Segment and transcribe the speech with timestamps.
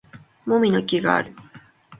[0.47, 1.35] もみの木がある